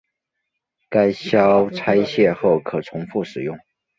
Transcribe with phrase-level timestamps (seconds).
[0.89, 3.59] 该销拆卸后可重复使用。